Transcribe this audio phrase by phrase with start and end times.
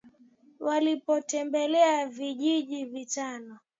[0.59, 3.59] Walipotembelea vijiji vitano.